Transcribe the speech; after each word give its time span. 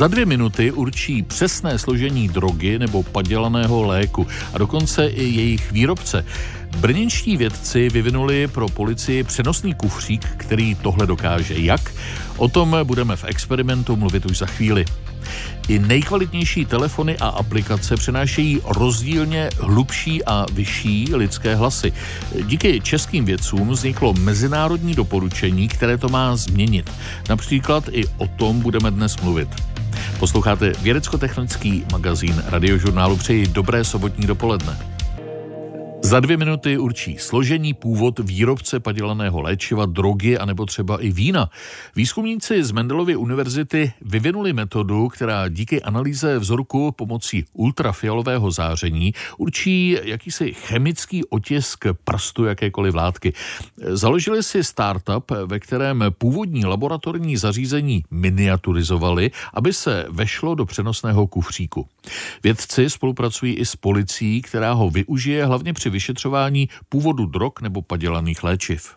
Za 0.00 0.08
dvě 0.08 0.26
minuty 0.26 0.72
určí 0.72 1.22
přesné 1.22 1.78
složení 1.78 2.28
drogy 2.28 2.78
nebo 2.78 3.02
padělaného 3.02 3.82
léku 3.82 4.26
a 4.54 4.58
dokonce 4.58 5.06
i 5.06 5.24
jejich 5.24 5.72
výrobce. 5.72 6.24
Brněnští 6.76 7.36
vědci 7.36 7.88
vyvinuli 7.88 8.48
pro 8.48 8.68
policii 8.68 9.24
přenosný 9.24 9.74
kufřík, 9.74 10.26
který 10.36 10.74
tohle 10.74 11.06
dokáže. 11.06 11.54
Jak? 11.56 11.94
O 12.36 12.48
tom 12.48 12.76
budeme 12.84 13.16
v 13.16 13.24
experimentu 13.24 13.96
mluvit 13.96 14.26
už 14.26 14.38
za 14.38 14.46
chvíli. 14.46 14.84
I 15.68 15.78
nejkvalitnější 15.78 16.64
telefony 16.64 17.18
a 17.18 17.28
aplikace 17.28 17.96
přenášejí 17.96 18.60
rozdílně 18.64 19.50
hlubší 19.60 20.24
a 20.24 20.46
vyšší 20.52 21.08
lidské 21.14 21.54
hlasy. 21.54 21.92
Díky 22.42 22.80
českým 22.80 23.24
vědcům 23.24 23.68
vzniklo 23.68 24.14
mezinárodní 24.14 24.94
doporučení, 24.94 25.68
které 25.68 25.98
to 25.98 26.08
má 26.08 26.36
změnit. 26.36 26.90
Například 27.28 27.84
i 27.92 28.04
o 28.16 28.26
tom 28.26 28.60
budeme 28.60 28.90
dnes 28.90 29.16
mluvit. 29.20 29.48
Posloucháte 30.18 30.72
vědecko-technický 30.82 31.84
magazín 31.92 32.42
radiožurnálu. 32.46 33.16
Přeji 33.16 33.46
dobré 33.46 33.84
sobotní 33.84 34.26
dopoledne. 34.26 34.99
Za 36.10 36.20
dvě 36.20 36.36
minuty 36.36 36.78
určí 36.78 37.18
složení, 37.18 37.74
původ 37.74 38.18
výrobce 38.18 38.80
padělaného 38.80 39.40
léčiva, 39.40 39.86
drogy 39.86 40.38
a 40.38 40.44
nebo 40.44 40.66
třeba 40.66 41.02
i 41.02 41.10
vína. 41.10 41.50
Výzkumníci 41.96 42.64
z 42.64 42.70
Mendelovy 42.70 43.16
univerzity 43.16 43.92
vyvinuli 44.00 44.52
metodu, 44.52 45.08
která 45.08 45.48
díky 45.48 45.82
analýze 45.82 46.38
vzorku 46.38 46.92
pomocí 46.92 47.44
ultrafialového 47.52 48.50
záření 48.50 49.14
určí 49.38 49.96
jakýsi 50.02 50.52
chemický 50.52 51.24
otisk 51.24 51.84
prstu 52.04 52.44
jakékoliv 52.44 52.94
látky. 52.94 53.32
Založili 53.76 54.42
si 54.42 54.64
startup, 54.64 55.30
ve 55.46 55.58
kterém 55.58 56.04
původní 56.18 56.64
laboratorní 56.64 57.36
zařízení 57.36 58.04
miniaturizovali, 58.10 59.30
aby 59.54 59.72
se 59.72 60.06
vešlo 60.08 60.54
do 60.54 60.66
přenosného 60.66 61.26
kufříku. 61.26 61.86
Vědci 62.42 62.90
spolupracují 62.90 63.54
i 63.54 63.66
s 63.66 63.76
policií, 63.76 64.42
která 64.42 64.72
ho 64.72 64.90
využije 64.90 65.46
hlavně 65.46 65.72
při 65.72 65.90
vyšetřování 66.00 66.68
původu 66.88 67.26
drog 67.26 67.52
nebo 67.62 67.82
padělaných 67.82 68.42
léčiv. 68.44 68.96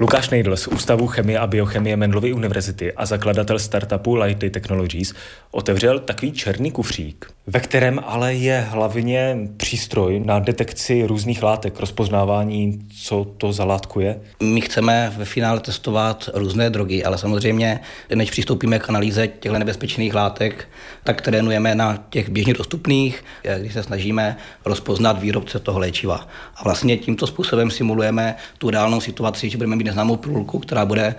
Lukáš 0.00 0.30
Nejdl 0.30 0.56
z 0.56 0.66
Ústavu 0.66 1.06
chemie 1.06 1.38
a 1.38 1.46
biochemie 1.46 1.96
Mendelovy 1.96 2.32
univerzity 2.32 2.92
a 2.92 3.06
zakladatel 3.06 3.58
startupu 3.58 4.14
Lighty 4.14 4.50
Technologies 4.50 5.14
otevřel 5.50 5.98
takový 5.98 6.32
černý 6.32 6.70
kufřík, 6.70 7.32
ve 7.46 7.60
kterém 7.60 8.00
ale 8.06 8.34
je 8.34 8.60
hlavně 8.60 9.38
přístroj 9.56 10.20
na 10.24 10.38
detekci 10.38 11.06
různých 11.06 11.42
látek, 11.42 11.80
rozpoznávání, 11.80 12.78
co 13.04 13.24
to 13.38 13.52
za 13.52 13.64
látku 13.64 14.00
je. 14.00 14.20
My 14.42 14.60
chceme 14.60 15.12
ve 15.16 15.24
finále 15.24 15.60
testovat 15.60 16.28
různé 16.34 16.70
drogy, 16.70 17.04
ale 17.04 17.18
samozřejmě, 17.18 17.80
než 18.14 18.30
přistoupíme 18.30 18.78
k 18.78 18.88
analýze 18.88 19.28
těchto 19.28 19.58
nebezpečných 19.58 20.14
látek, 20.14 20.68
tak 21.04 21.20
trénujeme 21.20 21.74
na 21.74 22.04
těch 22.10 22.28
běžně 22.28 22.54
dostupných, 22.54 23.24
když 23.58 23.72
se 23.72 23.82
snažíme 23.82 24.36
rozpoznat 24.64 25.20
výrobce 25.20 25.58
toho 25.58 25.78
léčiva. 25.78 26.28
A 26.56 26.64
vlastně 26.64 26.96
tímto 26.96 27.26
způsobem 27.26 27.70
simulujeme 27.70 28.36
tu 28.58 28.70
reálnou 28.70 29.00
situaci, 29.00 29.50
že 29.50 29.56
budeme 29.56 29.76
mít 29.76 29.84
neznámou 29.84 30.16
pilulku, 30.16 30.58
která 30.58 30.86
bude 30.86 31.14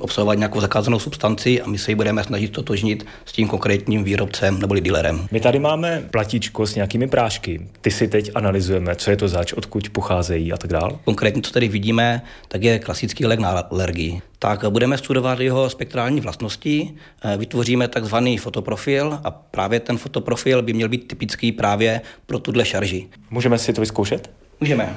obsahovat 0.00 0.38
nějakou 0.38 0.60
zakázanou 0.60 0.98
substanci 0.98 1.62
a 1.62 1.66
my 1.66 1.78
se 1.78 1.90
ji 1.90 1.94
budeme 1.94 2.24
snažit 2.24 2.48
totožnit 2.48 3.06
s 3.24 3.32
tím 3.32 3.48
konkrétním 3.48 4.04
výrobcem 4.04 4.60
nebo 4.60 4.74
dealerem. 4.74 5.28
My 5.30 5.40
tady 5.40 5.58
máme 5.58 6.04
platičko 6.10 6.66
s 6.66 6.74
nějakými 6.74 7.08
prášky. 7.08 7.68
Ty 7.80 7.90
si 7.90 8.08
teď 8.08 8.30
analyzujeme, 8.34 8.96
co 8.96 9.10
je 9.10 9.16
to 9.16 9.28
zač, 9.28 9.52
odkud 9.52 9.88
pocházejí 9.88 10.52
a 10.52 10.56
tak 10.56 10.70
dále. 10.70 10.92
Konkrétně, 11.04 11.42
co 11.42 11.50
tady 11.50 11.68
vidíme, 11.68 12.22
tak 12.48 12.62
je 12.62 12.78
klasický 12.78 13.26
lék 13.26 13.40
na 13.40 13.48
alergii. 13.48 14.20
Tak 14.38 14.64
budeme 14.70 14.98
studovat 14.98 15.40
jeho 15.40 15.70
spektrální 15.70 16.20
vlastnosti, 16.20 16.94
eh, 17.24 17.36
vytvoříme 17.36 17.88
takzvaný 17.88 18.38
fotoprofil 18.38 19.18
a 19.24 19.30
právě 19.30 19.80
ten 19.80 19.98
fotoprofil 19.98 20.62
by 20.62 20.72
měl 20.72 20.88
být 20.88 21.08
typický 21.08 21.52
právě 21.52 22.00
pro 22.26 22.38
tuhle 22.38 22.64
šarži. 22.64 23.06
Můžeme 23.30 23.58
si 23.58 23.72
to 23.72 23.80
vyzkoušet? 23.80 24.30
Můžeme. 24.60 24.96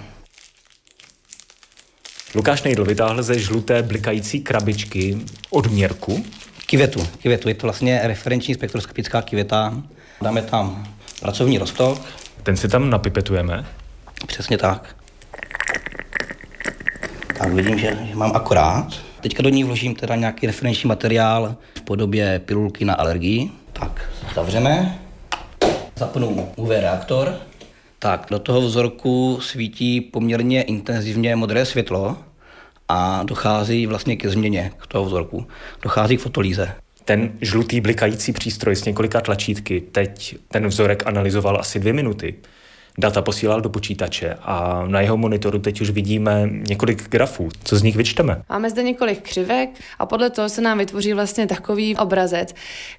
Lukáš 2.36 2.64
Nejdl 2.64 2.86
vytáhl 2.86 3.24
ze 3.24 3.40
žluté 3.40 3.84
blikající 3.84 4.42
krabičky 4.42 5.18
odměrku. 5.50 6.26
Kivetu. 6.66 7.08
Kivetu. 7.20 7.50
Je 7.50 7.56
to 7.56 7.68
vlastně 7.68 8.00
referenční 8.04 8.54
spektroskopická 8.54 9.22
kiveta. 9.22 9.74
Dáme 10.22 10.42
tam 10.42 10.88
pracovní 11.22 11.58
rostok. 11.58 12.02
Ten 12.44 12.58
si 12.58 12.68
tam 12.68 12.90
napipetujeme. 12.90 13.66
Přesně 14.28 14.58
tak. 14.58 14.96
Tak 17.38 17.54
vidím, 17.54 17.80
že 17.80 17.98
mám 18.14 18.32
akorát. 18.36 18.88
Teďka 19.22 19.44
do 19.44 19.50
ní 19.50 19.64
vložím 19.64 19.96
teda 19.96 20.16
nějaký 20.16 20.48
referenční 20.48 20.88
materiál 20.88 21.56
v 21.78 21.82
podobě 21.82 22.40
pilulky 22.40 22.86
na 22.86 22.94
alergii. 22.94 23.52
Tak, 23.74 24.10
zavřeme. 24.36 25.00
Zapnu 25.96 26.52
UV 26.56 26.70
reaktor. 26.70 27.36
Tak, 28.00 28.28
do 28.30 28.40
toho 28.40 28.62
vzorku 28.62 29.40
svítí 29.42 30.02
poměrně 30.02 30.62
intenzivně 30.62 31.36
modré 31.36 31.66
světlo 31.66 32.18
a 32.88 33.24
dochází 33.24 33.86
vlastně 33.88 34.16
ke 34.16 34.30
změně 34.30 34.72
k 34.78 34.88
toho 34.88 35.06
vzorku. 35.06 35.48
Dochází 35.82 36.18
k 36.18 36.22
fotolíze. 36.22 36.76
Ten 37.06 37.32
žlutý 37.42 37.82
blikající 37.82 38.34
přístroj 38.34 38.76
s 38.76 38.86
několika 38.86 39.22
tlačítky 39.22 39.82
teď 39.82 40.36
ten 40.48 40.68
vzorek 40.68 41.08
analyzoval 41.08 41.58
asi 41.60 41.80
dvě 41.80 41.94
minuty 41.94 42.36
data 42.98 43.22
posílal 43.22 43.62
do 43.62 43.70
počítače 43.70 44.38
a 44.42 44.86
na 44.88 45.02
jeho 45.02 45.18
monitoru 45.18 45.60
teď 45.60 45.82
už 45.82 45.90
vidíme 45.90 46.50
několik 46.52 47.10
grafů. 47.10 47.50
Co 47.64 47.76
z 47.76 47.84
nich 47.84 47.96
vyčteme? 47.96 48.42
Máme 48.50 48.70
zde 48.70 48.84
několik 48.84 49.22
křivek 49.22 49.70
a 50.00 50.06
podle 50.06 50.30
toho 50.30 50.50
se 50.50 50.62
nám 50.62 50.78
vytvoří 50.78 51.14
vlastně 51.14 51.48
takový 51.48 51.96
obrazec, 51.96 52.56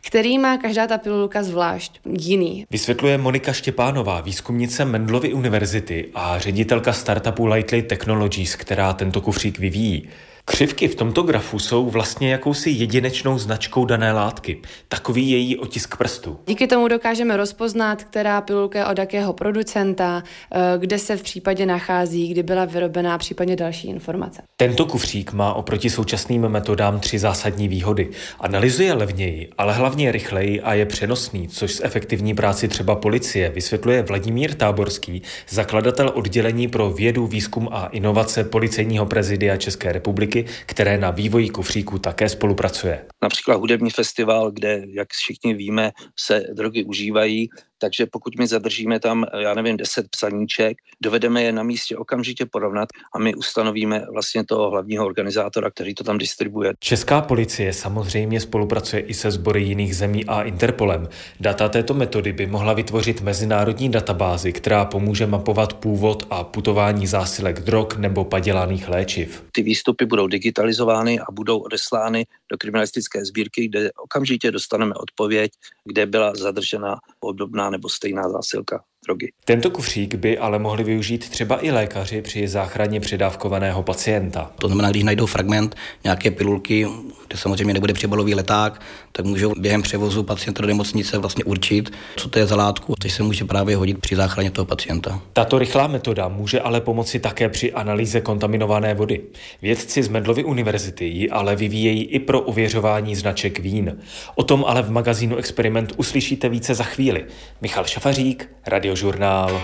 který 0.06 0.38
má 0.38 0.56
každá 0.56 0.86
ta 0.86 0.98
pilulka 0.98 1.42
zvlášť 1.42 2.00
jiný. 2.18 2.66
Vysvětluje 2.70 3.18
Monika 3.18 3.52
Štěpánová, 3.52 4.20
výzkumnice 4.20 4.84
Mendlovy 4.84 5.32
univerzity 5.32 6.08
a 6.14 6.38
ředitelka 6.38 6.92
startupu 6.92 7.46
Lightly 7.46 7.82
Technologies, 7.82 8.56
která 8.56 8.92
tento 8.92 9.20
kufřík 9.20 9.58
vyvíjí. 9.58 10.08
Křivky 10.50 10.88
v 10.88 10.94
tomto 10.94 11.22
grafu 11.22 11.58
jsou 11.58 11.90
vlastně 11.90 12.32
jakousi 12.32 12.70
jedinečnou 12.70 13.38
značkou 13.38 13.84
dané 13.84 14.12
látky. 14.12 14.58
Takový 14.88 15.30
její 15.30 15.56
otisk 15.56 15.96
prstu. 15.96 16.38
Díky 16.46 16.66
tomu 16.66 16.88
dokážeme 16.88 17.36
rozpoznat, 17.36 18.04
která 18.04 18.40
pilulka 18.40 18.78
je 18.78 18.86
od 18.86 18.98
jakého 18.98 19.32
producenta, 19.32 20.22
eh, 20.52 20.58
kde 20.78 20.98
se 20.98 21.16
v 21.16 21.22
případě 21.22 21.66
nachází, 21.66 22.28
kdy 22.28 22.42
byla 22.42 22.64
vyrobená, 22.64 23.18
případně 23.18 23.56
další 23.56 23.88
informace. 23.88 24.42
Tento 24.56 24.86
kufřík 24.86 25.32
má 25.32 25.54
oproti 25.54 25.90
současným 25.90 26.48
metodám 26.48 27.00
tři 27.00 27.18
zásadní 27.18 27.68
výhody. 27.68 28.08
Analyzuje 28.40 28.92
levněji, 28.92 29.48
ale 29.58 29.72
hlavně 29.72 30.12
rychleji 30.12 30.60
a 30.60 30.74
je 30.74 30.86
přenosný, 30.86 31.48
což 31.48 31.72
z 31.72 31.80
efektivní 31.84 32.34
práci 32.34 32.68
třeba 32.68 32.94
policie 32.94 33.50
vysvětluje 33.50 34.02
Vladimír 34.02 34.54
Táborský, 34.54 35.22
zakladatel 35.48 36.12
oddělení 36.14 36.68
pro 36.68 36.90
vědu, 36.90 37.26
výzkum 37.26 37.68
a 37.72 37.86
inovace 37.86 38.44
Policejního 38.44 39.06
prezidia 39.06 39.56
České 39.56 39.92
republiky 39.92 40.39
které 40.66 40.98
na 40.98 41.10
vývoji 41.10 41.50
kufříků 41.50 41.98
také 41.98 42.28
spolupracuje. 42.28 43.06
Například 43.22 43.56
hudební 43.56 43.90
festival, 43.90 44.50
kde, 44.50 44.82
jak 44.88 45.08
všichni 45.12 45.54
víme, 45.54 45.92
se 46.18 46.44
drogy 46.54 46.84
užívají, 46.84 47.48
takže 47.80 48.06
pokud 48.06 48.38
my 48.38 48.46
zadržíme 48.46 49.00
tam, 49.00 49.24
já 49.38 49.54
nevím, 49.54 49.76
10 49.76 50.08
psaníček, 50.08 50.76
dovedeme 51.02 51.42
je 51.42 51.52
na 51.52 51.62
místě 51.62 51.96
okamžitě 51.96 52.46
porovnat 52.46 52.88
a 53.14 53.18
my 53.18 53.34
ustanovíme 53.34 54.06
vlastně 54.12 54.44
toho 54.44 54.70
hlavního 54.70 55.06
organizátora, 55.06 55.70
který 55.70 55.94
to 55.94 56.04
tam 56.04 56.18
distribuje. 56.18 56.72
Česká 56.78 57.20
policie 57.20 57.72
samozřejmě 57.72 58.40
spolupracuje 58.40 59.02
i 59.02 59.14
se 59.14 59.30
sbory 59.30 59.62
jiných 59.62 59.96
zemí 59.96 60.24
a 60.24 60.42
Interpolem. 60.42 61.08
Data 61.40 61.68
této 61.68 61.94
metody 61.94 62.32
by 62.32 62.46
mohla 62.46 62.72
vytvořit 62.72 63.20
mezinárodní 63.20 63.88
databázi, 63.88 64.52
která 64.52 64.84
pomůže 64.84 65.26
mapovat 65.26 65.72
původ 65.72 66.26
a 66.30 66.44
putování 66.44 67.06
zásilek 67.06 67.60
drog 67.60 67.86
nebo 67.96 68.24
padělaných 68.24 68.88
léčiv. 68.88 69.44
Ty 69.52 69.62
výstupy 69.62 70.06
budou 70.06 70.26
digitalizovány 70.26 71.20
a 71.20 71.24
budou 71.32 71.58
odeslány 71.58 72.26
do 72.50 72.58
kriminalistické 72.58 73.24
sbírky, 73.24 73.68
kde 73.68 73.90
okamžitě 73.92 74.50
dostaneme 74.50 74.94
odpověď, 74.94 75.52
kde 75.84 76.06
byla 76.06 76.32
zadržena 76.34 76.96
obdobná 77.20 77.70
nebo 77.70 77.88
stejná 77.88 78.28
zásilka 78.28 78.84
drogy. 79.06 79.32
Tento 79.44 79.70
kufřík 79.70 80.14
by 80.14 80.38
ale 80.38 80.58
mohli 80.58 80.84
využít 80.84 81.28
třeba 81.28 81.64
i 81.64 81.70
lékaři 81.70 82.22
při 82.22 82.48
záchraně 82.48 83.00
předávkovaného 83.00 83.82
pacienta. 83.82 84.50
To 84.58 84.66
znamená, 84.66 84.90
když 84.90 85.02
najdou 85.02 85.26
fragment 85.26 85.76
nějaké 86.04 86.30
pilulky, 86.30 86.86
kde 87.28 87.38
samozřejmě 87.38 87.74
nebude 87.74 87.92
přebalový 87.92 88.34
leták, 88.34 88.80
tak 89.12 89.26
můžou 89.26 89.52
během 89.58 89.82
převozu 89.82 90.22
pacienta 90.22 90.62
do 90.62 90.68
nemocnice 90.68 91.18
vlastně 91.18 91.44
určit, 91.44 91.92
co 92.16 92.28
to 92.28 92.38
je 92.38 92.46
za 92.46 92.56
látku, 92.56 92.94
což 93.02 93.12
se 93.12 93.22
může 93.22 93.44
právě 93.44 93.76
hodit 93.76 93.98
při 93.98 94.16
záchraně 94.16 94.50
toho 94.50 94.66
pacienta. 94.66 95.20
Tato 95.32 95.58
rychlá 95.58 95.86
metoda 95.86 96.28
může 96.28 96.60
ale 96.60 96.80
pomoci 96.80 97.20
také 97.20 97.48
při 97.48 97.72
analýze 97.72 98.20
kontaminované 98.20 98.94
vody. 98.94 99.20
Vědci 99.62 100.02
z 100.02 100.08
Medlovy 100.08 100.44
univerzity 100.44 101.04
ji 101.04 101.30
ale 101.30 101.56
vyvíjejí 101.56 102.04
i 102.04 102.18
pro 102.18 102.40
ověřování 102.40 103.16
značek 103.16 103.58
vín. 103.58 103.98
O 104.34 104.42
tom 104.42 104.64
ale 104.68 104.82
v 104.82 104.90
magazínu 104.90 105.36
Experiment 105.36 105.92
uslyšíte 105.96 106.48
více 106.48 106.74
za 106.74 106.84
chvíli. 106.84 107.24
Michal 107.60 107.84
Šafařík, 107.84 108.48
Radio 108.66 108.89
Radiožurnál. 108.90 109.62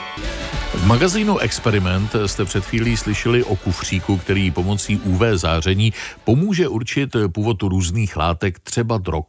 V 0.74 0.86
magazínu 0.86 1.38
Experiment 1.38 2.16
jste 2.26 2.44
před 2.44 2.64
chvílí 2.64 2.96
slyšeli 2.96 3.44
o 3.44 3.56
kufříku, 3.56 4.16
který 4.16 4.50
pomocí 4.50 4.98
UV 4.98 5.20
záření 5.34 5.92
pomůže 6.24 6.68
určit 6.68 7.16
původ 7.32 7.62
různých 7.62 8.16
látek, 8.16 8.58
třeba 8.58 8.98
drog. 8.98 9.24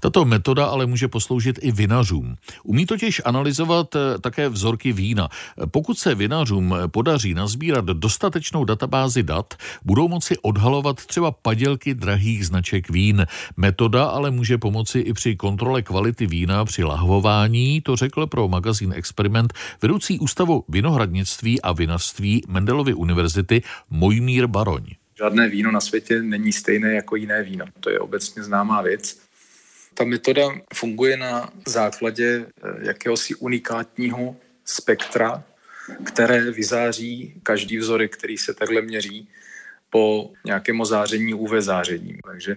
Tato 0.00 0.24
metoda 0.24 0.66
ale 0.66 0.86
může 0.86 1.08
posloužit 1.08 1.58
i 1.62 1.72
vinařům. 1.72 2.36
Umí 2.62 2.86
totiž 2.86 3.22
analyzovat 3.24 3.96
také 4.20 4.48
vzorky 4.48 4.92
vína. 4.92 5.28
Pokud 5.70 5.98
se 5.98 6.14
vinařům 6.14 6.74
podaří 6.86 7.34
nazbírat 7.34 7.84
dostatečnou 7.84 8.64
databázi 8.64 9.22
dat, 9.22 9.54
budou 9.84 10.08
moci 10.08 10.38
odhalovat 10.42 11.06
třeba 11.06 11.30
padělky 11.30 11.94
drahých 11.94 12.46
značek 12.46 12.90
vín. 12.90 13.26
Metoda 13.56 14.04
ale 14.04 14.30
může 14.30 14.58
pomoci 14.58 14.98
i 14.98 15.12
při 15.12 15.36
kontrole 15.36 15.82
kvality 15.82 16.26
vína 16.26 16.64
při 16.64 16.84
lahvování, 16.84 17.80
to 17.80 17.96
řekl 17.96 18.26
pro 18.26 18.48
magazín 18.48 18.92
Experiment 18.96 19.37
vedoucí 19.82 20.18
ústavu 20.18 20.64
vinohradnictví 20.68 21.62
a 21.62 21.72
vinařství 21.72 22.42
Mendelovy 22.48 22.94
univerzity 22.94 23.62
Mojmír 23.90 24.46
Baroň. 24.46 24.84
Žádné 25.18 25.48
víno 25.48 25.72
na 25.72 25.80
světě 25.80 26.22
není 26.22 26.52
stejné 26.52 26.94
jako 26.94 27.16
jiné 27.16 27.42
víno. 27.42 27.64
To 27.80 27.90
je 27.90 27.98
obecně 27.98 28.42
známá 28.42 28.82
věc. 28.82 29.20
Ta 29.94 30.04
metoda 30.04 30.42
funguje 30.74 31.16
na 31.16 31.50
základě 31.66 32.46
eh, 32.46 32.86
jakéhosi 32.86 33.34
unikátního 33.34 34.36
spektra, 34.64 35.44
které 36.04 36.50
vyzáří 36.50 37.40
každý 37.42 37.78
vzorek, 37.78 38.16
který 38.16 38.38
se 38.38 38.54
takhle 38.54 38.82
měří 38.82 39.28
po 39.90 40.30
nějakém 40.44 40.84
záření 40.84 41.34
UV 41.34 41.50
zářením. 41.58 42.18
Takže 42.24 42.56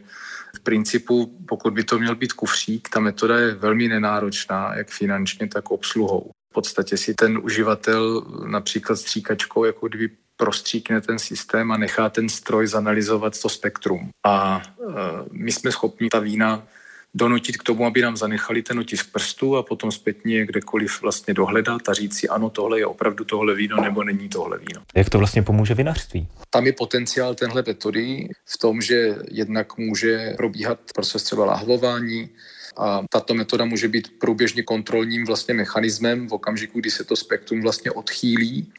v 0.56 0.60
principu, 0.60 1.38
pokud 1.48 1.74
by 1.74 1.84
to 1.84 2.00
měl 2.00 2.16
být 2.16 2.34
kufřík, 2.34 2.90
ta 2.90 3.00
metoda 3.00 3.40
je 3.40 3.54
velmi 3.54 3.88
nenáročná, 3.88 4.76
jak 4.76 4.90
finančně, 4.90 5.48
tak 5.48 5.72
obsluhou. 5.72 6.32
V 6.52 6.54
podstatě 6.54 6.98
si 6.98 7.14
ten 7.14 7.40
uživatel 7.44 8.26
například 8.46 8.96
stříkačkou 8.96 9.64
jako 9.66 9.88
kdyby 9.88 10.10
prostříkne 10.38 11.02
ten 11.02 11.20
systém 11.20 11.72
a 11.72 11.78
nechá 11.78 12.10
ten 12.10 12.30
stroj 12.30 12.68
zanalizovat 12.68 13.42
to 13.42 13.50
spektrum. 13.50 14.10
A 14.26 14.62
e, 14.62 14.84
my 15.32 15.52
jsme 15.52 15.72
schopni 15.72 16.10
ta 16.10 16.20
vína 16.20 16.68
donutit 17.14 17.58
k 17.58 17.64
tomu, 17.64 17.86
aby 17.86 18.02
nám 18.02 18.18
zanechali 18.18 18.62
ten 18.62 18.80
otisk 18.80 19.12
prstu 19.12 19.58
a 19.58 19.64
potom 19.64 19.92
zpětně 19.92 20.46
kdekoliv 20.46 21.02
vlastně 21.02 21.34
dohledat 21.34 21.90
a 21.90 21.94
říct 21.94 22.20
si, 22.20 22.30
ano, 22.30 22.50
tohle 22.50 22.80
je 22.80 22.86
opravdu 22.86 23.24
tohle 23.24 23.56
víno 23.56 23.82
nebo 23.82 24.04
není 24.04 24.30
tohle 24.30 24.58
víno. 24.58 24.82
Jak 24.96 25.10
to 25.10 25.18
vlastně 25.18 25.44
pomůže 25.44 25.74
vinařství? 25.74 26.28
Tam 26.50 26.66
je 26.66 26.74
potenciál 26.74 27.36
tenhle 27.36 27.64
metody 27.68 28.30
v 28.46 28.58
tom, 28.58 28.82
že 28.82 29.16
jednak 29.32 29.78
může 29.78 30.34
probíhat 30.38 30.80
proces 30.96 31.24
třeba 31.24 31.46
lahvování, 31.46 32.30
a 32.78 33.04
tato 33.10 33.34
metoda 33.34 33.66
může 33.66 33.88
být 33.88 34.20
průběžně 34.20 34.64
kontrolním 34.64 35.26
vlastně 35.26 35.54
mechanismem 35.54 36.28
v 36.28 36.34
okamžiku, 36.34 36.80
kdy 36.80 36.92
se 36.92 37.04
to 37.04 37.16
spektrum 37.16 37.62
vlastně 37.62 37.92
odchýlí 37.92 38.74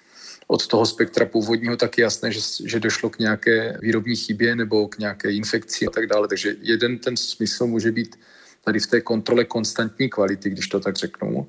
od 0.46 0.66
toho 0.66 0.86
spektra 0.86 1.26
původního, 1.26 1.76
tak 1.76 1.98
je 1.98 2.02
jasné, 2.02 2.32
že, 2.32 2.40
že 2.64 2.80
došlo 2.80 3.10
k 3.10 3.18
nějaké 3.18 3.78
výrobní 3.80 4.16
chybě 4.16 4.56
nebo 4.56 4.88
k 4.88 4.98
nějaké 4.98 5.32
infekci 5.32 5.86
a 5.86 5.90
tak 5.90 6.06
dále. 6.06 6.28
Takže 6.28 6.56
jeden 6.60 6.98
ten 6.98 7.16
smysl 7.16 7.66
může 7.66 7.92
být 7.92 8.18
tady 8.64 8.80
v 8.80 8.86
té 8.86 9.00
kontrole 9.00 9.44
konstantní 9.44 10.10
kvality, 10.10 10.50
když 10.50 10.68
to 10.68 10.80
tak 10.80 10.96
řeknu. 10.96 11.46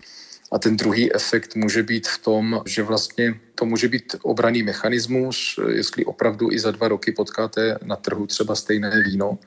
A 0.51 0.59
ten 0.59 0.77
druhý 0.77 1.15
efekt 1.15 1.55
může 1.55 1.83
být 1.83 2.07
v 2.07 2.17
tom, 2.17 2.61
že 2.65 2.83
vlastně 2.83 3.39
to 3.55 3.65
může 3.65 3.87
být 3.87 4.15
obraný 4.21 4.63
mechanismus, 4.63 5.59
jestli 5.69 6.05
opravdu 6.05 6.51
i 6.51 6.59
za 6.59 6.71
dva 6.71 6.87
roky 6.87 7.11
potkáte 7.11 7.77
na 7.83 7.95
trhu 7.95 8.27
třeba 8.27 8.55
stejné 8.55 9.03
víno, 9.03 9.39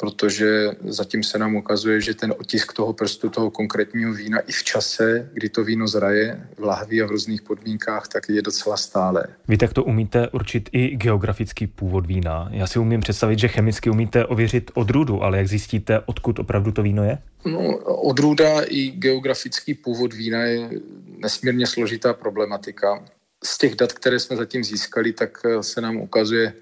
protože 0.00 0.70
zatím 0.84 1.22
se 1.22 1.38
nám 1.38 1.56
ukazuje, 1.56 2.00
že 2.00 2.14
ten 2.14 2.34
otisk 2.38 2.72
toho 2.72 2.92
prstu, 2.92 3.30
toho 3.30 3.50
konkrétního 3.50 4.12
vína 4.12 4.38
i 4.38 4.52
v 4.52 4.64
čase, 4.64 5.30
kdy 5.32 5.48
to 5.48 5.64
víno 5.64 5.88
zraje 5.88 6.48
v 6.58 6.62
lahvi 6.62 7.02
a 7.02 7.06
v 7.06 7.10
různých 7.10 7.42
podmínkách, 7.42 8.08
tak 8.08 8.28
je 8.28 8.42
docela 8.42 8.76
stále. 8.76 9.24
Vy 9.48 9.56
tak 9.56 9.72
to 9.72 9.84
umíte 9.84 10.28
určit 10.28 10.68
i 10.72 10.96
geografický 10.96 11.66
původ 11.66 12.06
vína. 12.06 12.48
Já 12.50 12.66
si 12.66 12.78
umím 12.78 13.00
představit, 13.00 13.38
že 13.38 13.48
chemicky 13.48 13.90
umíte 13.90 14.26
ověřit 14.26 14.70
odrůdu, 14.74 15.22
ale 15.22 15.38
jak 15.38 15.48
zjistíte, 15.48 16.00
odkud 16.06 16.38
opravdu 16.38 16.72
to 16.72 16.82
víno 16.82 17.04
je? 17.04 17.18
No, 17.44 17.76
odrůda 17.86 18.60
i 18.66 18.90
geografický 18.90 19.74
původ 19.74 20.14
vína 20.14 20.42
je 20.42 20.70
nesmírně 21.18 21.66
složitá 21.66 22.12
problematika. 22.14 23.04
Z 23.44 23.58
těch 23.58 23.74
dat, 23.74 23.92
které 23.92 24.18
jsme 24.18 24.36
zatím 24.36 24.64
získali, 24.64 25.12
tak 25.12 25.38
se 25.60 25.80
nám 25.80 25.96
ukazuje, 25.96 26.52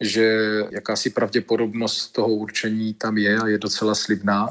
že 0.00 0.38
jakási 0.70 1.10
pravděpodobnost 1.10 2.08
toho 2.08 2.28
určení 2.28 2.94
tam 2.94 3.18
je 3.18 3.38
a 3.38 3.46
je 3.46 3.58
docela 3.58 3.94
slibná, 3.94 4.48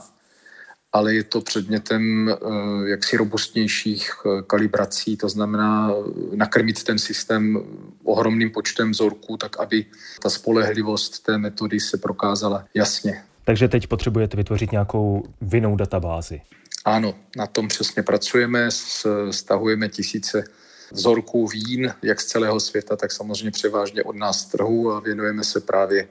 ale 0.91 1.13
je 1.13 1.23
to 1.23 1.41
předmětem 1.41 2.29
eh, 2.29 2.89
jaksi 2.89 3.17
robustnějších 3.17 4.11
eh, 4.25 4.41
kalibrací, 4.47 5.17
to 5.17 5.29
znamená 5.29 5.91
eh, 5.91 6.35
nakrmit 6.35 6.83
ten 6.83 6.99
systém 6.99 7.57
ohromným 8.03 8.51
počtem 8.51 8.91
vzorků, 8.91 9.37
tak 9.37 9.59
aby 9.59 9.85
ta 10.21 10.29
spolehlivost 10.29 11.23
té 11.23 11.37
metody 11.37 11.79
se 11.79 11.97
prokázala 11.97 12.65
jasně. 12.73 13.23
Takže 13.45 13.67
teď 13.67 13.87
potřebujete 13.87 14.37
vytvořit 14.37 14.71
nějakou 14.71 15.23
vinou 15.41 15.75
databázi. 15.75 16.41
Ano, 16.85 17.15
na 17.35 17.47
tom 17.47 17.67
přesně 17.67 18.03
pracujeme, 18.03 18.69
stahujeme 19.31 19.89
tisíce 19.89 20.43
vzorků 20.91 21.47
vín, 21.47 21.93
jak 22.01 22.21
z 22.21 22.25
celého 22.25 22.59
světa, 22.59 22.95
tak 22.95 23.11
samozřejmě 23.11 23.51
převážně 23.51 24.03
od 24.03 24.15
nás 24.15 24.45
trhu 24.45 24.91
a 24.91 24.99
věnujeme 24.99 25.43
se 25.43 25.59
právě 25.59 26.07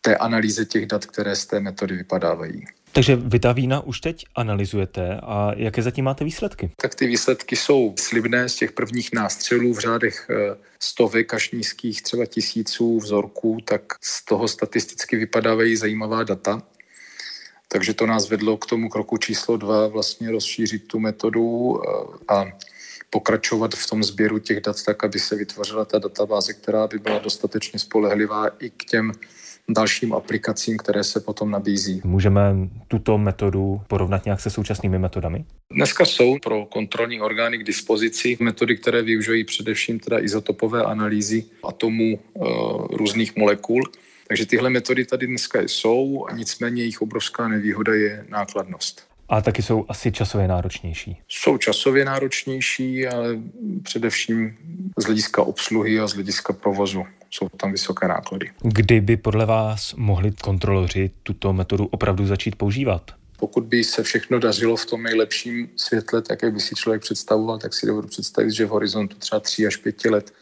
té 0.00 0.16
analýze 0.16 0.64
těch 0.64 0.86
dat, 0.86 1.06
které 1.06 1.36
z 1.36 1.46
té 1.46 1.60
metody 1.60 1.96
vypadávají. 1.96 2.66
Takže 2.92 3.16
vy 3.16 3.38
ta 3.38 3.52
vína 3.52 3.80
už 3.80 4.00
teď 4.00 4.24
analyzujete 4.34 5.20
a 5.22 5.52
jaké 5.56 5.82
zatím 5.82 6.04
máte 6.04 6.24
výsledky? 6.24 6.70
Tak 6.80 6.94
ty 6.94 7.06
výsledky 7.06 7.56
jsou 7.56 7.94
slibné 7.98 8.48
z 8.48 8.56
těch 8.56 8.72
prvních 8.72 9.12
nástřelů 9.12 9.74
v 9.74 9.78
řádech 9.78 10.26
eh, 10.30 10.56
stovek 10.82 11.34
až 11.34 11.50
nízkých 11.50 12.02
třeba 12.02 12.26
tisíců 12.26 12.98
vzorků, 12.98 13.58
tak 13.64 13.82
z 14.00 14.24
toho 14.24 14.48
statisticky 14.48 15.16
vypadávají 15.16 15.76
zajímavá 15.76 16.24
data. 16.24 16.62
Takže 17.68 17.94
to 17.94 18.06
nás 18.06 18.28
vedlo 18.28 18.56
k 18.56 18.66
tomu 18.66 18.88
kroku 18.88 19.16
číslo 19.16 19.56
dva, 19.56 19.86
vlastně 19.86 20.30
rozšířit 20.30 20.88
tu 20.88 20.98
metodu 20.98 21.76
eh, 21.76 22.34
a 22.34 22.44
pokračovat 23.10 23.74
v 23.74 23.90
tom 23.90 24.04
sběru 24.04 24.38
těch 24.38 24.60
dat 24.60 24.82
tak, 24.82 25.04
aby 25.04 25.18
se 25.18 25.36
vytvořila 25.36 25.84
ta 25.84 25.98
databáze, 25.98 26.52
která 26.52 26.86
by 26.86 26.98
byla 26.98 27.18
dostatečně 27.18 27.78
spolehlivá 27.78 28.48
i 28.48 28.70
k 28.70 28.84
těm 28.84 29.12
dalším 29.68 30.12
aplikacím, 30.12 30.76
které 30.76 31.04
se 31.04 31.20
potom 31.20 31.50
nabízí. 31.50 32.00
Můžeme 32.04 32.54
tuto 32.88 33.18
metodu 33.18 33.80
porovnat 33.88 34.24
nějak 34.24 34.40
se 34.40 34.50
současnými 34.50 34.98
metodami? 34.98 35.44
Dneska 35.72 36.04
jsou 36.04 36.38
pro 36.42 36.64
kontrolní 36.66 37.20
orgány 37.20 37.58
k 37.58 37.64
dispozici 37.64 38.36
metody, 38.40 38.76
které 38.76 39.02
využívají 39.02 39.44
především 39.44 40.00
teda 40.00 40.20
izotopové 40.20 40.82
analýzy 40.82 41.44
atomů 41.64 42.18
e, 42.18 42.40
různých 42.96 43.36
molekul. 43.36 43.82
Takže 44.28 44.46
tyhle 44.46 44.70
metody 44.70 45.04
tady 45.04 45.26
dneska 45.26 45.60
jsou, 45.60 46.26
nicméně 46.32 46.82
jejich 46.82 47.02
obrovská 47.02 47.48
nevýhoda 47.48 47.94
je 47.94 48.26
nákladnost. 48.28 49.05
A 49.28 49.40
taky 49.40 49.62
jsou 49.62 49.84
asi 49.88 50.12
časově 50.12 50.48
náročnější. 50.48 51.18
Jsou 51.28 51.58
časově 51.58 52.04
náročnější, 52.04 53.06
ale 53.06 53.38
především 53.82 54.56
z 54.98 55.04
hlediska 55.04 55.42
obsluhy 55.42 56.00
a 56.00 56.06
z 56.06 56.14
hlediska 56.14 56.52
provozu 56.52 57.04
jsou 57.30 57.48
tam 57.48 57.72
vysoké 57.72 58.08
náklady. 58.08 58.50
Kdyby 58.62 59.16
podle 59.16 59.46
vás 59.46 59.94
mohli 59.94 60.32
kontroloři 60.42 61.10
tuto 61.22 61.52
metodu 61.52 61.86
opravdu 61.86 62.26
začít 62.26 62.56
používat? 62.56 63.10
Pokud 63.38 63.64
by 63.64 63.84
se 63.84 64.02
všechno 64.02 64.38
dařilo 64.38 64.76
v 64.76 64.86
tom 64.86 65.02
nejlepším 65.02 65.68
světle, 65.76 66.22
tak 66.22 66.42
jak 66.42 66.52
by 66.52 66.60
si 66.60 66.74
člověk 66.74 67.02
představoval, 67.02 67.58
tak 67.58 67.74
si 67.74 67.86
dovedu 67.86 68.08
představit, 68.08 68.52
že 68.52 68.66
v 68.66 68.68
horizontu 68.68 69.16
třeba 69.16 69.40
3 69.40 69.66
až 69.66 69.76
5 69.76 70.04
let 70.04 70.34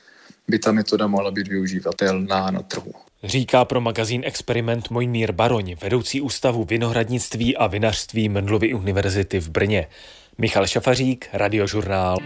by 0.49 0.59
ta 0.59 0.73
metoda 0.73 1.07
mohla 1.07 1.31
být 1.31 1.49
využívatelná 1.49 2.50
na 2.50 2.62
trhu. 2.62 2.93
Říká 3.25 3.64
pro 3.64 3.81
magazín 3.81 4.23
Experiment 4.25 4.90
Mojmír 4.90 5.33
Baroň, 5.33 5.75
vedoucí 5.81 6.21
ústavu 6.21 6.64
vinohradnictví 6.64 7.57
a 7.57 7.66
vinařství 7.66 8.28
Mendlovy 8.28 8.75
univerzity 8.75 9.40
v 9.40 9.50
Brně. 9.50 9.87
Michal 10.38 10.66
Šafařík, 10.66 11.28
Radiožurnál. 11.33 12.16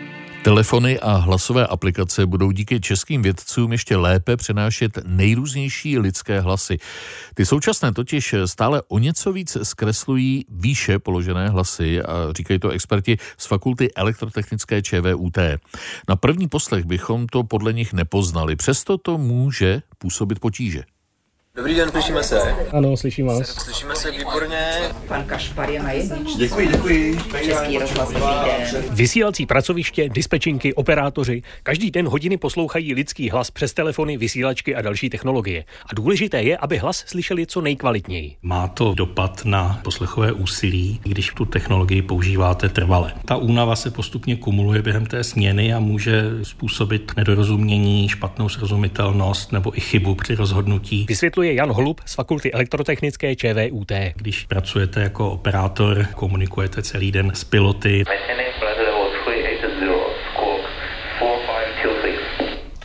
Telefony 0.42 1.00
a 1.00 1.16
hlasové 1.16 1.66
aplikace 1.66 2.26
budou 2.26 2.50
díky 2.50 2.80
českým 2.80 3.22
vědcům 3.22 3.72
ještě 3.72 3.96
lépe 3.96 4.36
přenášet 4.36 4.98
nejrůznější 5.06 5.98
lidské 5.98 6.40
hlasy. 6.40 6.78
Ty 7.34 7.46
současné 7.46 7.92
totiž 7.92 8.34
stále 8.44 8.82
o 8.88 8.98
něco 8.98 9.32
víc 9.32 9.56
zkreslují 9.62 10.44
výše 10.48 10.98
položené 10.98 11.48
hlasy 11.48 12.02
a 12.02 12.32
říkají 12.32 12.60
to 12.60 12.68
experti 12.68 13.16
z 13.38 13.46
fakulty 13.46 13.94
elektrotechnické 13.94 14.82
ČVUT. 14.82 15.38
Na 16.08 16.16
první 16.16 16.48
poslech 16.48 16.84
bychom 16.84 17.26
to 17.26 17.44
podle 17.44 17.72
nich 17.72 17.92
nepoznali, 17.92 18.56
přesto 18.56 18.98
to 18.98 19.18
může 19.18 19.82
působit 19.98 20.40
potíže. 20.40 20.84
Dobrý 21.58 21.74
den, 21.74 21.90
slyšíme 21.90 22.22
se. 22.22 22.40
Ano, 22.72 22.96
slyším 22.96 23.26
vás. 23.26 23.46
Slyšíme 23.46 23.96
se 23.96 24.10
výborně. 24.10 24.72
Pan 25.08 25.24
Kašpar 25.24 25.70
je 25.70 25.82
na 25.82 25.92
jedničce. 25.92 26.38
Děkuji, 26.38 26.68
děkuji. 26.68 27.18
Český 27.44 27.78
rozhlas, 27.78 28.08
dobrý 28.08 28.34
den. 28.72 28.84
Vysílací 28.90 29.46
pracoviště, 29.46 30.08
dispečinky, 30.08 30.74
operátoři 30.74 31.42
každý 31.62 31.90
den 31.90 32.08
hodiny 32.08 32.36
poslouchají 32.36 32.94
lidský 32.94 33.30
hlas 33.30 33.50
přes 33.50 33.72
telefony, 33.72 34.16
vysílačky 34.16 34.74
a 34.74 34.82
další 34.82 35.10
technologie. 35.10 35.64
A 35.86 35.94
důležité 35.94 36.42
je, 36.42 36.56
aby 36.56 36.78
hlas 36.78 37.04
slyšeli 37.06 37.46
co 37.46 37.60
nejkvalitněji. 37.60 38.36
Má 38.42 38.68
to 38.68 38.94
dopad 38.94 39.44
na 39.44 39.80
poslechové 39.84 40.32
úsilí, 40.32 41.00
když 41.02 41.30
tu 41.30 41.44
technologii 41.44 42.02
používáte 42.02 42.68
trvale. 42.68 43.12
Ta 43.24 43.36
únava 43.36 43.76
se 43.76 43.90
postupně 43.90 44.36
kumuluje 44.36 44.82
během 44.82 45.06
té 45.06 45.24
směny 45.24 45.74
a 45.74 45.78
může 45.78 46.24
způsobit 46.42 47.12
nedorozumění, 47.16 48.08
špatnou 48.08 48.48
srozumitelnost 48.48 49.52
nebo 49.52 49.78
i 49.78 49.80
chybu 49.80 50.14
při 50.14 50.34
rozhodnutí. 50.34 51.06
Vysvětluje 51.08 51.47
Jan 51.54 51.72
Holub 51.72 52.00
z 52.04 52.14
Fakulty 52.14 52.52
elektrotechnické 52.52 53.36
ČVUT. 53.36 53.92
Když 54.14 54.46
pracujete 54.46 55.00
jako 55.00 55.30
operátor, 55.30 56.06
komunikujete 56.14 56.82
celý 56.82 57.12
den 57.12 57.30
s 57.34 57.44
piloty. 57.44 58.04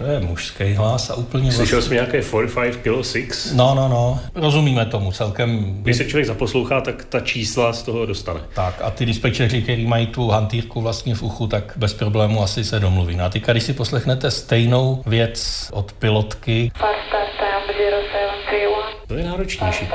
To 0.04 0.10
je 0.10 0.20
mužský 0.20 0.74
hlas 0.74 1.10
a 1.10 1.16
úplně... 1.16 1.52
Slyšel 1.52 1.82
jsem 1.82 1.94
nějaké 1.94 2.22
45 2.22 2.76
kilo 2.84 3.04
6? 3.04 3.54
No, 3.54 3.76
no, 3.76 3.88
no. 3.88 4.20
Rozumíme 4.36 4.86
tomu 4.86 5.12
celkem. 5.12 5.76
Když 5.82 5.98
se 5.98 6.06
člověk 6.06 6.28
zaposlouchá, 6.28 6.82
tak 6.82 7.06
ta 7.06 7.20
čísla 7.20 7.74
z 7.74 7.84
toho 7.84 8.06
dostane. 8.06 8.40
Tak 8.54 8.82
a 8.82 8.92
ty 8.92 9.06
dispečeři, 9.06 9.62
kteří 9.62 9.86
mají 9.86 10.08
tu 10.08 10.28
hantýrku 10.28 10.82
vlastně 10.82 11.16
v 11.16 11.24
uchu, 11.24 11.48
tak 11.48 11.74
bez 11.76 11.94
problému 11.94 12.44
asi 12.44 12.64
se 12.64 12.80
domluví. 12.80 13.16
No 13.16 13.24
a 13.24 13.30
teďka, 13.30 13.52
když 13.52 13.64
si 13.64 13.74
poslechnete 13.74 14.32
stejnou 14.32 15.04
věc 15.06 15.70
od 15.74 15.94
pilotky... 15.94 16.72
To 19.08 19.14
je 19.14 19.24
náročnější. 19.24 19.88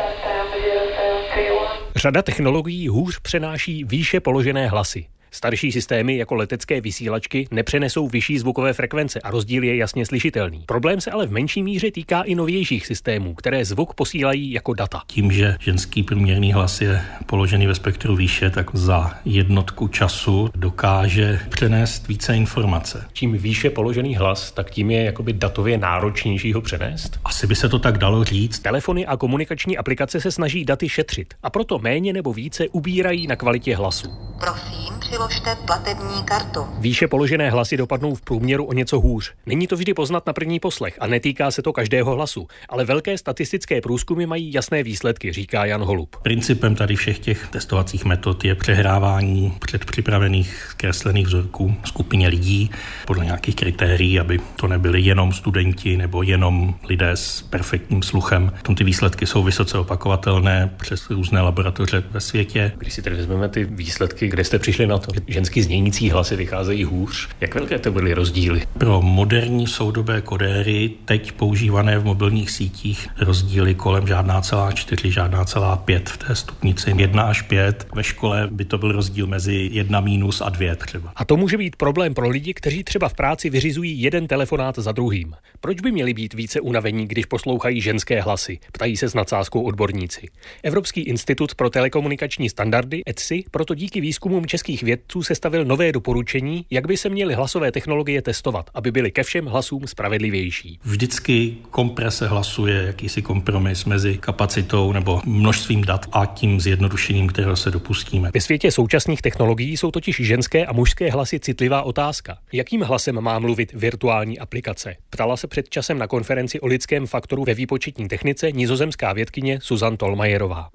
Řada 1.97 2.23
technologií 2.23 2.89
hůř 2.89 3.19
přenáší 3.19 3.85
výše 3.85 4.21
položené 4.21 4.69
hlasy. 4.69 5.07
Starší 5.31 5.73
systémy 5.73 6.17
jako 6.17 6.35
letecké 6.35 6.81
vysílačky 6.81 7.49
nepřenesou 7.51 8.09
vyšší 8.09 8.39
zvukové 8.39 8.73
frekvence 8.73 9.21
a 9.21 9.31
rozdíl 9.31 9.65
je 9.65 9.77
jasně 9.77 10.07
slyšitelný. 10.07 10.65
Problém 10.67 11.01
se 11.01 11.11
ale 11.11 11.27
v 11.27 11.33
menší 11.33 11.63
míře 11.63 11.91
týká 11.91 12.23
i 12.23 12.35
novějších 12.35 12.87
systémů, 12.87 13.35
které 13.35 13.65
zvuk 13.65 13.95
posílají 13.95 14.53
jako 14.53 14.75
data. 14.75 15.03
Tím, 15.07 15.33
že 15.33 15.57
ženský 15.61 16.03
průměrný 16.03 16.53
hlas 16.53 16.81
je 16.81 17.03
položený 17.27 17.67
ve 17.67 17.75
spektru 17.75 18.17
výše, 18.17 18.51
tak 18.51 18.75
za 18.75 19.15
jednotku 19.25 19.89
času 19.89 20.51
dokáže 20.55 21.41
přenést 21.49 22.09
více 22.09 22.37
informace. 22.37 23.05
Čím 23.13 23.33
výše 23.33 23.71
položený 23.71 24.17
hlas, 24.17 24.53
tak 24.53 24.71
tím 24.71 24.91
je 24.91 25.05
jakoby 25.05 25.33
datově 25.33 25.79
náročnější 25.79 26.53
ho 26.53 26.61
přenést? 26.61 27.21
Asi 27.25 27.47
by 27.47 27.55
se 27.55 27.69
to 27.69 27.79
tak 27.79 27.99
dalo 27.99 28.25
říct. 28.25 28.59
Telefony 28.59 29.07
a 29.07 29.17
komunikační 29.17 29.79
aplikace 29.79 30.21
se 30.21 30.31
snaží 30.33 30.65
daty 30.65 30.89
šetřit 30.89 31.35
a 31.43 31.51
proto 31.51 31.79
méně 31.79 32.13
nebo 32.13 32.33
více 32.33 32.69
ubírají 32.69 33.27
na 33.27 33.37
kvalitě 33.37 33.77
hlasu. 33.77 34.09
Prosím, 34.41 35.01
přiložte 35.19 35.57
platební 35.67 36.25
kartu. 36.25 36.67
Výše 36.79 37.09
položené 37.09 37.51
hlasy 37.51 37.77
dopadnou 37.77 38.15
v 38.15 38.23
průměru 38.23 38.65
o 38.65 38.73
něco 38.73 39.01
hůř. 39.01 39.33
Není 39.47 39.67
to 39.67 39.77
vždy 39.77 39.95
poznat 39.95 40.27
na 40.27 40.33
první 40.33 40.61
poslech 40.61 40.97
a 41.01 41.07
netýká 41.07 41.51
se 41.51 41.63
to 41.63 41.73
každého 41.73 42.15
hlasu, 42.15 42.47
ale 42.69 42.85
velké 42.85 43.19
statistické 43.19 43.81
průzkumy 43.81 44.27
mají 44.27 44.53
jasné 44.53 44.83
výsledky, 44.83 45.33
říká 45.33 45.65
Jan 45.65 45.83
Holub. 45.83 46.17
Principem 46.23 46.75
tady 46.75 46.97
všech 46.97 47.19
těch 47.19 47.47
testovacích 47.47 48.05
metod 48.05 48.45
je 48.45 48.55
přehrávání 48.55 49.53
předpřipravených 49.61 50.73
kreslených 50.77 51.27
vzorků 51.27 51.75
skupině 51.85 52.29
lidí 52.29 52.71
podle 53.07 53.25
nějakých 53.25 53.57
kritérií, 53.57 54.21
aby 54.21 54.41
to 54.57 54.67
nebyli 54.67 55.01
jenom 55.01 55.33
studenti 55.33 55.97
nebo 55.97 56.23
jenom 56.23 56.75
lidé 56.89 57.11
s 57.11 57.43
perfektním 57.43 58.03
sluchem. 58.03 58.53
Tom 58.63 58.75
ty 58.75 58.85
výsledky 58.85 59.27
jsou 59.27 59.43
vysoce 59.43 59.79
opakovatelné 59.79 60.71
přes 60.77 61.11
různé 61.11 61.41
laboratoře 61.41 62.03
ve 62.11 62.21
světě. 62.21 62.73
Když 62.79 62.95
si 62.95 63.03
tedy 63.03 63.17
vezmeme 63.17 63.49
ty 63.49 63.65
výsledky, 63.65 64.29
kde 64.29 64.45
jste 64.45 64.59
přišli 64.59 64.87
na 64.87 64.99
to, 64.99 65.08
že 65.15 65.21
ženský 65.27 65.63
znějící 65.63 66.11
hlasy 66.11 66.37
vycházejí 66.37 66.85
hůř, 66.85 67.29
jak 67.41 67.55
velké 67.55 67.79
to 67.79 67.93
byly 67.93 68.15
rozdíly? 68.15 68.63
Pro 68.79 69.03
moderní 69.03 69.67
soudobé 69.67 70.21
kodéry, 70.21 70.91
teď 71.05 71.33
používané 71.33 71.99
v 71.99 72.05
mobilních 72.05 72.51
sítích, 72.51 73.09
rozdíly 73.21 73.75
kolem 73.75 74.07
žádná 74.07 74.41
celá 74.41 74.73
čtyři, 74.73 75.13
žádná 75.13 75.45
celá 75.45 75.77
pět 75.77 76.09
v 76.09 76.17
té 76.17 76.35
stupnici. 76.35 76.95
Jedna 76.97 77.23
až 77.23 77.43
pět. 77.43 77.87
Ve 77.95 78.05
škole 78.05 78.49
by 78.51 78.65
to 78.65 78.79
byl 78.79 78.93
rozdíl 78.93 79.27
mezi 79.27 79.69
jedna 79.73 80.01
minus 80.01 80.41
a 80.41 80.49
dvě 80.49 80.77
třeba. 80.77 81.13
A 81.17 81.25
to 81.25 81.37
může 81.37 81.57
být 81.57 81.77
problém 81.77 82.15
pro 82.15 82.29
lidi, 82.29 82.55
kteří 82.55 82.85
třeba 82.85 83.09
v 83.09 83.15
práci 83.15 83.51
vyřizují 83.51 84.03
jeden 84.03 84.27
telefonát 84.27 84.79
za 84.79 84.93
druhým. 84.93 85.35
Proč 85.61 85.81
by 85.81 85.93
měli 85.93 86.15
být 86.15 86.35
více 86.35 86.61
unavení, 86.61 87.07
když 87.07 87.27
poslouchají 87.27 87.81
ženské 87.81 88.23
hlasy? 88.23 88.59
Ptají 88.73 88.97
se 88.97 89.09
s 89.09 89.15
nadsázkou 89.15 89.63
odborníci. 89.63 90.27
Evropský 90.63 91.01
institut 91.01 91.55
pro 91.55 91.71
telekomunikační 91.71 92.49
standardy 92.49 93.03
ETSI 93.09 93.45
proto 93.51 93.75
díky 93.75 94.01
výzkumům 94.01 94.47
českých 94.47 94.83
vědců 94.99 95.23
sestavil 95.23 95.65
nové 95.65 95.93
doporučení, 95.93 96.67
jak 96.71 96.87
by 96.87 96.97
se 96.97 97.09
měly 97.09 97.35
hlasové 97.35 97.73
technologie 97.73 98.23
testovat, 98.23 98.71
aby 98.75 98.91
byly 98.91 99.11
ke 99.11 99.23
všem 99.23 99.47
hlasům 99.47 99.87
spravedlivější. 99.87 100.79
Vždycky 100.85 101.57
komprese 101.71 102.29
hlasu 102.29 102.67
je 102.67 102.83
jakýsi 102.83 103.23
kompromis 103.23 103.85
mezi 103.85 104.19
kapacitou 104.19 104.93
nebo 104.93 105.21
množstvím 105.27 105.83
dat 105.85 106.07
a 106.13 106.27
tím 106.27 106.61
zjednodušením, 106.61 107.29
kterého 107.29 107.57
se 107.57 107.71
dopustíme. 107.71 108.31
Ve 108.35 108.41
světě 108.41 108.71
současných 108.71 109.23
technologií 109.23 109.77
jsou 109.77 109.91
totiž 109.91 110.17
ženské 110.21 110.67
a 110.67 110.73
mužské 110.73 111.11
hlasy 111.11 111.41
citlivá 111.41 111.83
otázka. 111.83 112.39
Jakým 112.53 112.81
hlasem 112.81 113.21
má 113.21 113.39
mluvit 113.39 113.73
virtuální 113.73 114.39
aplikace? 114.39 114.97
Ptala 115.11 115.37
se 115.37 115.47
před 115.47 115.69
časem 115.69 115.99
na 115.99 116.07
konferenci 116.07 116.61
o 116.61 116.67
lidském 116.67 117.07
faktoru 117.07 117.45
ve 117.45 117.55
výpočetní 117.55 118.09
technice 118.09 118.53
nizozemská 118.53 119.13
vědkyně 119.13 119.59
Susan 119.63 119.97
Tolmajerová. 119.97 120.69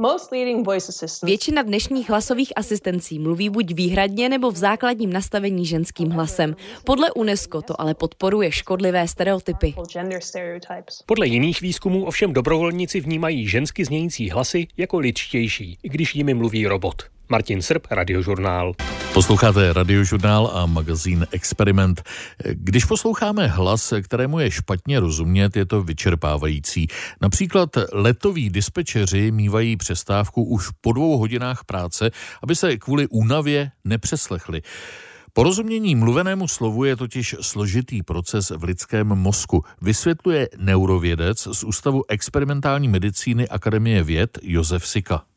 Většina 1.24 1.62
dnešních 1.62 2.10
hlasových 2.10 2.54
asistencí 2.56 3.20
mluví 3.20 3.50
buď 3.50 3.74
výhradně 3.74 4.13
nebo 4.30 4.52
v 4.52 4.58
základním 4.58 5.14
nastavení 5.14 5.66
ženským 5.66 6.10
hlasem. 6.10 6.56
Podle 6.86 7.12
UNESCO 7.12 7.62
to 7.62 7.82
ale 7.82 7.94
podporuje 7.94 8.52
škodlivé 8.52 9.08
stereotypy. 9.08 9.74
Podle 11.06 11.28
jiných 11.28 11.62
výzkumů 11.62 12.06
ovšem 12.06 12.34
dobrovolníci 12.34 13.00
vnímají 13.00 13.48
žensky 13.48 13.86
znějící 13.86 14.30
hlasy 14.30 14.68
jako 14.78 15.00
lidštější, 15.00 15.78
i 15.84 15.90
když 15.90 16.16
jimi 16.16 16.34
mluví 16.34 16.68
robot. 16.68 17.04
Martin 17.34 17.62
Srb, 17.62 17.88
Radiožurnál. 17.92 18.74
Posloucháte 19.14 19.74
Radiožurnál 19.74 20.52
a 20.54 20.66
magazín 20.66 21.28
Experiment. 21.32 22.04
Když 22.54 22.86
posloucháme 22.86 23.48
hlas, 23.48 23.94
kterému 24.02 24.40
je 24.40 24.52
špatně 24.52 25.00
rozumět, 25.00 25.56
je 25.56 25.66
to 25.66 25.84
vyčerpávající. 25.84 26.88
Například 27.22 27.70
letoví 27.94 28.50
dispečeři 28.50 29.32
mývají 29.32 29.78
přestávku 29.78 30.44
už 30.44 30.70
po 30.82 30.92
dvou 30.92 31.18
hodinách 31.18 31.64
práce, 31.66 32.12
aby 32.44 32.56
se 32.56 32.78
kvůli 32.78 33.08
únavě 33.08 33.72
nepřeslechli. 33.86 34.62
Porozumění 35.34 35.96
mluvenému 35.96 36.48
slovu 36.48 36.84
je 36.84 36.96
totiž 36.96 37.36
složitý 37.42 38.04
proces 38.04 38.50
v 38.50 38.64
lidském 38.64 39.08
mozku, 39.08 39.64
vysvětluje 39.82 40.50
neurovědec 40.58 41.48
z 41.52 41.64
Ústavu 41.64 42.04
experimentální 42.10 42.88
medicíny 42.88 43.48
Akademie 43.48 44.04
věd 44.04 44.38
Josef 44.42 44.88
Sika. 44.88 45.33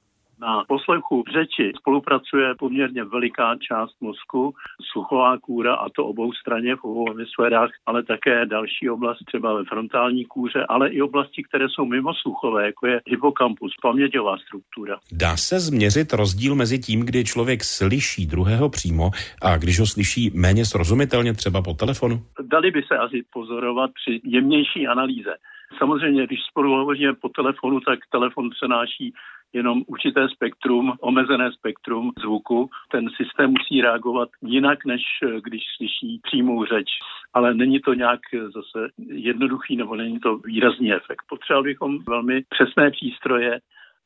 Na 0.46 0.64
poslechu 0.68 1.24
řeči 1.32 1.72
spolupracuje 1.78 2.54
poměrně 2.58 3.04
veliká 3.04 3.56
část 3.68 3.94
mozku, 4.00 4.54
sluchová 4.92 5.38
kůra 5.38 5.74
a 5.74 5.88
to 5.88 6.06
obou 6.06 6.32
straně 6.32 6.76
v 6.76 6.84
obou 6.84 7.08
hemisférách, 7.08 7.70
ale 7.86 8.02
také 8.02 8.46
další 8.46 8.90
oblast 8.90 9.18
třeba 9.26 9.54
ve 9.54 9.64
frontální 9.64 10.24
kůře, 10.24 10.64
ale 10.68 10.88
i 10.88 11.02
oblasti, 11.02 11.42
které 11.42 11.66
jsou 11.68 11.84
mimo 11.84 12.14
sluchové, 12.14 12.66
jako 12.66 12.86
je 12.86 13.00
hypokampus, 13.06 13.72
paměťová 13.82 14.36
struktura. 14.38 14.98
Dá 15.12 15.36
se 15.36 15.60
změřit 15.60 16.12
rozdíl 16.12 16.54
mezi 16.54 16.78
tím, 16.78 17.00
kdy 17.00 17.24
člověk 17.24 17.64
slyší 17.64 18.26
druhého 18.26 18.68
přímo 18.68 19.10
a 19.42 19.56
když 19.56 19.80
ho 19.80 19.86
slyší 19.86 20.30
méně 20.34 20.64
srozumitelně 20.64 21.34
třeba 21.34 21.62
po 21.62 21.74
telefonu? 21.74 22.22
Dali 22.42 22.70
by 22.70 22.82
se 22.82 22.98
asi 22.98 23.24
pozorovat 23.32 23.90
při 23.90 24.20
jemnější 24.24 24.86
analýze. 24.86 25.34
Samozřejmě, 25.78 26.26
když 26.26 26.38
spolu 26.50 26.76
hovoříme 26.76 27.14
po 27.14 27.28
telefonu, 27.28 27.80
tak 27.80 27.98
telefon 28.12 28.50
přenáší 28.50 29.14
jenom 29.56 29.82
určité 29.86 30.28
spektrum, 30.28 30.92
omezené 31.00 31.52
spektrum 31.52 32.12
zvuku. 32.22 32.70
Ten 32.90 33.08
systém 33.16 33.50
musí 33.50 33.80
reagovat 33.80 34.28
jinak, 34.42 34.84
než 34.84 35.02
když 35.44 35.62
slyší 35.76 36.20
přímou 36.22 36.64
řeč. 36.64 36.88
Ale 37.34 37.54
není 37.54 37.80
to 37.80 37.94
nějak 37.94 38.20
zase 38.32 38.88
jednoduchý 39.08 39.76
nebo 39.76 39.96
není 39.96 40.20
to 40.20 40.38
výrazný 40.38 40.92
efekt. 40.92 41.22
Potřebovali 41.28 41.70
bychom 41.70 41.98
velmi 42.08 42.42
přesné 42.48 42.90
přístroje 42.90 43.60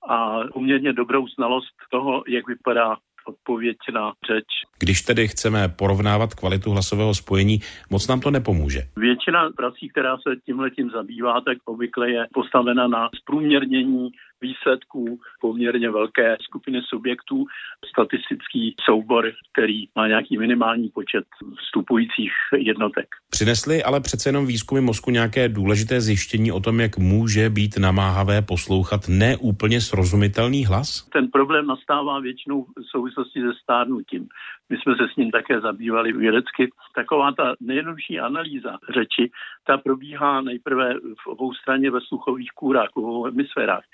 a 0.09 0.38
uměrně 0.54 0.92
dobrou 0.92 1.28
znalost 1.28 1.75
toho, 1.90 2.23
jak 2.28 2.49
vypadá 2.49 2.97
odpověď 3.26 3.76
na 3.95 4.12
řeč. 4.26 4.45
Když 4.78 5.02
tedy 5.02 5.28
chceme 5.28 5.69
porovnávat 5.69 6.35
kvalitu 6.35 6.71
hlasového 6.71 7.14
spojení, 7.14 7.59
moc 7.90 8.09
nám 8.09 8.21
to 8.21 8.30
nepomůže. 8.30 8.80
Většina 8.97 9.50
prací, 9.57 9.88
která 9.88 10.16
se 10.16 10.37
tímhle 10.47 10.71
tím 10.71 10.90
zabývá, 10.90 11.40
tak 11.40 11.59
obvykle 11.64 12.11
je 12.11 12.26
postavena 12.35 12.88
na 12.88 13.09
zprůměrnění 13.21 14.11
výsledků 14.40 15.20
poměrně 15.40 15.90
velké 15.90 16.37
skupiny 16.40 16.80
subjektů, 16.88 17.47
statistický 17.88 18.75
soubor, 18.85 19.32
který 19.52 19.85
má 19.97 20.09
nějaký 20.09 20.38
minimální 20.38 20.88
počet 20.88 21.25
vstupujících 21.59 22.32
jednotek. 22.56 23.06
Přinesly 23.30 23.82
ale 23.82 24.00
přece 24.00 24.28
jenom 24.28 24.47
výzkumy 24.47 24.80
mozku 24.80 25.11
nějaké 25.11 25.49
důležité 25.49 26.00
zjištění 26.00 26.52
o 26.52 26.61
tom, 26.61 26.80
jak 26.80 26.99
může 26.99 27.50
být 27.50 27.78
namáhavé 27.78 28.42
poslouchat 28.42 29.00
neúplně 29.09 29.80
srozumitelný 29.80 30.64
hlas? 30.64 31.09
Ten 31.12 31.28
problém 31.28 31.66
nastává 31.66 32.20
většinou 32.20 32.64
v 32.64 32.90
souvislosti 32.90 33.40
se 33.40 33.52
stárnutím. 33.62 34.28
My 34.71 34.77
jsme 34.77 34.95
se 34.97 35.09
s 35.12 35.17
ním 35.17 35.31
také 35.31 35.61
zabývali 35.61 36.12
vědecky. 36.12 36.71
Taková 36.95 37.33
ta 37.33 37.55
nejjednodušší 37.61 38.21
analýza 38.21 38.79
řeči, 38.95 39.31
ta 39.67 39.79
probíhá 39.79 40.41
nejprve 40.41 40.95
v 40.95 41.27
obou 41.27 41.55
straně 41.55 41.91
ve 41.91 42.00
sluchových 42.00 42.50
kůrách, 42.50 42.89
v 42.95 42.97
obou 42.97 43.25
hemisférách 43.25 43.85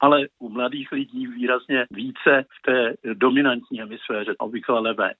ale 0.00 0.26
u 0.38 0.48
mladých 0.48 0.92
lidí 0.92 1.26
výrazně 1.26 1.86
více 1.90 2.44
v 2.58 2.62
té 2.62 2.94
dominantní 3.14 3.78
hemisféře, 3.78 4.34
obvykle 4.38 4.80
levé. 4.80 5.12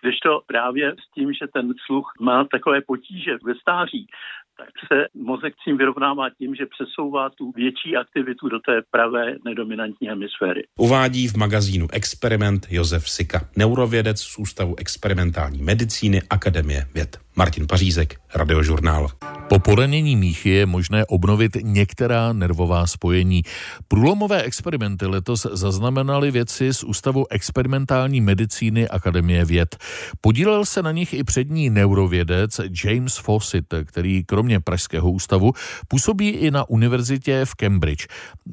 Kdežto 0.00 0.40
právě 0.46 0.92
s 0.92 1.14
tím, 1.14 1.32
že 1.32 1.46
ten 1.46 1.74
sluch 1.86 2.12
má 2.20 2.44
takové 2.44 2.80
potíže 2.80 3.38
ve 3.44 3.54
stáří, 3.54 4.06
tak 4.56 4.68
se 4.88 5.06
mozek 5.14 5.54
tím 5.64 5.76
vyrovnává 5.78 6.30
tím, 6.38 6.54
že 6.54 6.66
přesouvá 6.66 7.30
tu 7.30 7.52
větší 7.52 7.96
aktivitu 7.96 8.48
do 8.48 8.58
té 8.58 8.82
pravé 8.90 9.24
nedominantní 9.44 10.08
hemisféry. 10.08 10.62
Uvádí 10.78 11.28
v 11.28 11.36
magazínu 11.36 11.86
Experiment 11.92 12.66
Josef 12.70 13.10
Sika, 13.10 13.40
neurovědec 13.56 14.20
z 14.20 14.38
Ústavu 14.38 14.74
experimentální 14.78 15.62
medicíny 15.62 16.22
Akademie 16.30 16.86
věd. 16.94 17.21
Martin 17.36 17.66
Pařízek, 17.66 18.20
Radiožurnál. 18.34 19.08
Po 19.48 19.58
poranění 19.58 20.16
míchy 20.16 20.50
je 20.50 20.66
možné 20.66 21.04
obnovit 21.06 21.56
některá 21.62 22.32
nervová 22.32 22.86
spojení. 22.86 23.42
Průlomové 23.88 24.42
experimenty 24.42 25.06
letos 25.06 25.46
zaznamenali 25.52 26.30
vědci 26.30 26.74
z 26.74 26.84
Ústavu 26.84 27.32
experimentální 27.32 28.20
medicíny 28.20 28.88
Akademie 28.88 29.44
věd. 29.44 29.76
Podílel 30.20 30.64
se 30.64 30.82
na 30.82 30.92
nich 30.92 31.14
i 31.14 31.24
přední 31.24 31.70
neurovědec 31.70 32.60
James 32.84 33.16
Fawcett, 33.16 33.74
který 33.84 34.24
kromě 34.24 34.60
Pražského 34.60 35.10
ústavu 35.10 35.52
působí 35.88 36.28
i 36.28 36.50
na 36.50 36.68
univerzitě 36.68 37.44
v 37.44 37.54
Cambridge. 37.54 38.06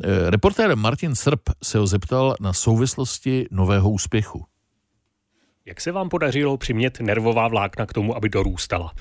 Eh, 0.03 0.29
reportér 0.29 0.75
Martin 0.75 1.15
Srb 1.15 1.39
se 1.63 1.77
ho 1.77 1.87
zeptal 1.87 2.35
na 2.39 2.53
souvislosti 2.53 3.45
nového 3.51 3.89
úspěchu. 3.89 4.45
Jak 5.69 5.81
se 5.81 5.91
vám 5.91 6.09
podařilo 6.09 6.57
přimět 6.57 6.99
nervová 6.99 7.47
vlákna 7.47 7.85
k 7.85 7.93
tomu, 7.93 8.15
aby 8.15 8.29
dorůstala? 8.29 8.93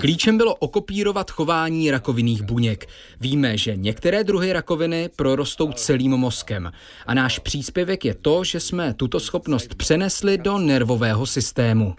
Klíčem 0.00 0.36
bylo 0.36 0.54
okopírovat 0.54 1.30
chování 1.30 1.90
rakovinných 1.90 2.42
buněk. 2.42 2.86
Víme, 3.20 3.58
že 3.58 3.76
některé 3.76 4.24
druhy 4.24 4.52
rakoviny 4.52 5.10
prorostou 5.16 5.72
celým 5.72 6.10
mozkem. 6.10 6.72
A 7.06 7.14
náš 7.14 7.38
příspěvek 7.38 8.04
je 8.04 8.14
to, 8.14 8.44
že 8.44 8.60
jsme 8.60 8.94
tuto 8.94 9.20
schopnost 9.20 9.74
přenesli 9.74 10.38
do 10.38 10.58
nervového 10.58 11.26
systému. 11.26 11.94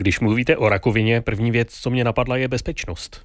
Když 0.00 0.20
mluvíte 0.20 0.56
o 0.56 0.68
rakovině, 0.68 1.20
první 1.20 1.50
věc, 1.50 1.68
co 1.72 1.90
mě 1.90 2.04
napadla, 2.04 2.36
je 2.36 2.48
bezpečnost. 2.48 3.20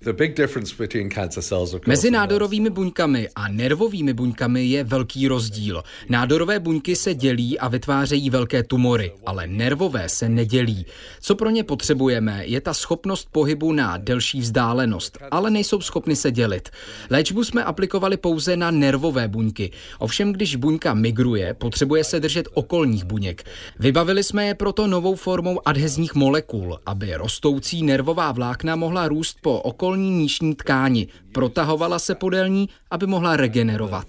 Mezi 1.87 2.11
nádorovými 2.11 2.69
buňkami 2.69 3.29
a 3.35 3.47
nervovými 3.47 4.13
buňkami 4.13 4.65
je 4.65 4.83
velký 4.83 5.27
rozdíl. 5.27 5.83
Nádorové 6.09 6.59
buňky 6.59 6.95
se 6.95 7.13
dělí 7.13 7.59
a 7.59 7.67
vytvářejí 7.67 8.29
velké 8.29 8.63
tumory, 8.63 9.11
ale 9.25 9.47
nervové 9.47 10.09
se 10.09 10.29
nedělí. 10.29 10.85
Co 11.21 11.35
pro 11.35 11.49
ně 11.49 11.63
potřebujeme, 11.63 12.45
je 12.45 12.61
ta 12.61 12.73
schopnost 12.73 13.27
pohybu 13.31 13.73
na 13.73 13.97
delší 13.97 14.39
vzdálenost, 14.39 15.17
ale 15.31 15.49
nejsou 15.49 15.81
schopny 15.81 16.15
se 16.15 16.31
dělit. 16.31 16.69
Léčbu 17.09 17.43
jsme 17.43 17.63
aplikovali 17.63 18.17
pouze 18.17 18.57
na 18.57 18.71
nervové 18.71 19.27
buňky. 19.27 19.71
Ovšem, 19.99 20.33
když 20.33 20.55
buňka 20.55 20.93
migruje, 20.93 21.53
potřebuje 21.53 22.03
se 22.03 22.19
držet 22.19 22.47
okolních 22.53 23.03
buněk. 23.03 23.43
Vybavili 23.79 24.23
jsme 24.23 24.45
je 24.45 24.53
proto 24.53 24.87
novou 24.87 25.15
formou 25.15 25.67
adhezních 25.67 26.15
molekul, 26.15 26.62
aby 26.85 27.13
rostoucí 27.13 27.83
nervová 27.83 28.31
vlákna 28.31 28.75
mohla 28.75 29.07
růst 29.07 29.37
po 29.41 29.59
okolní 29.59 30.09
nížní 30.09 30.55
tkáni, 30.55 31.07
protahovala 31.31 31.99
se 31.99 32.15
podél 32.15 32.49
ní, 32.49 32.69
aby 32.91 33.07
mohla 33.07 33.37
regenerovat 33.37 34.07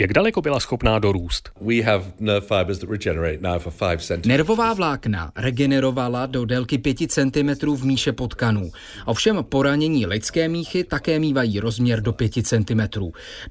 Jak 0.00 0.12
daleko 0.12 0.42
byla 0.42 0.60
schopná 0.60 0.98
dorůst? 0.98 1.50
Nervová 4.26 4.74
vlákna 4.74 5.32
regenerovala 5.36 6.26
do 6.26 6.44
délky 6.44 6.78
5 6.78 6.96
cm 7.12 7.76
v 7.76 7.84
míše 7.84 8.12
potkanů. 8.12 8.70
Ovšem 9.06 9.44
poranění 9.48 10.06
lidské 10.06 10.48
míchy 10.48 10.84
také 10.84 11.18
mývají 11.18 11.60
rozměr 11.60 12.02
do 12.02 12.12
5 12.12 12.32
cm. 12.32 12.80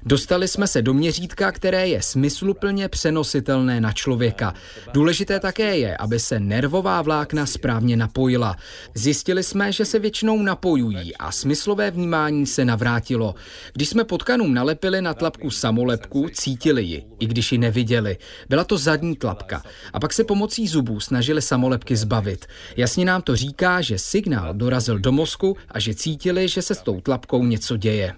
Dostali 0.02 0.48
jsme 0.48 0.66
se 0.66 0.82
do 0.82 0.94
měřítka, 0.94 1.52
které 1.52 1.88
je 1.88 2.02
smysluplně 2.02 2.88
přenositelné 2.88 3.80
na 3.80 3.92
člověka. 3.92 4.54
Důležité 4.92 5.40
také 5.40 5.76
je, 5.78 5.96
aby 5.96 6.18
se 6.18 6.40
nervová 6.40 7.02
vlákna 7.02 7.46
správně 7.46 7.96
napojila. 7.96 8.56
Zjistili 8.94 9.42
jsme, 9.42 9.72
že 9.72 9.84
se 9.84 9.98
většinou 9.98 10.42
napojují 10.42 11.16
a 11.16 11.32
smyslové 11.32 11.90
vnímání 11.90 12.46
se 12.46 12.64
navrátilo. 12.64 13.34
Když 13.72 13.88
jsme 13.88 14.04
potkanům 14.04 14.54
nalepili 14.54 15.02
na 15.02 15.14
tlapku 15.14 15.50
samolepku, 15.50 16.28
cítili 16.40 16.82
ji, 16.82 17.04
i 17.18 17.26
když 17.26 17.52
ji 17.52 17.58
neviděli. 17.58 18.16
Byla 18.48 18.64
to 18.64 18.78
zadní 18.78 19.16
tlapka. 19.16 19.62
A 19.92 20.00
pak 20.00 20.12
se 20.12 20.24
pomocí 20.24 20.68
zubů 20.68 21.00
snažili 21.00 21.42
samolepky 21.42 21.96
zbavit. 21.96 22.46
Jasně 22.76 23.04
nám 23.04 23.22
to 23.22 23.36
říká, 23.36 23.80
že 23.80 23.98
signál 23.98 24.54
dorazil 24.54 24.98
do 24.98 25.12
mozku 25.12 25.56
a 25.68 25.80
že 25.80 25.94
cítili, 25.94 26.48
že 26.48 26.62
se 26.62 26.74
s 26.74 26.82
tou 26.82 27.00
tlapkou 27.00 27.44
něco 27.44 27.76
děje. 27.76 28.12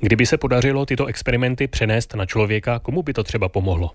Kdyby 0.00 0.26
se 0.26 0.38
podařilo 0.38 0.86
tyto 0.86 1.06
experimenty 1.06 1.66
přenést 1.68 2.14
na 2.14 2.26
člověka, 2.26 2.78
komu 2.78 3.02
by 3.02 3.12
to 3.12 3.24
třeba 3.24 3.48
pomohlo? 3.48 3.90